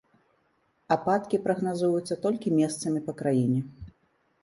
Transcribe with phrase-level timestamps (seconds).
[0.95, 3.59] Ападкі прагназуюцца толькі месцамі па краіне.